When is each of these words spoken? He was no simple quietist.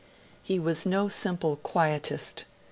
He 0.41 0.57
was 0.57 0.83
no 0.83 1.09
simple 1.09 1.57
quietist. 1.57 2.45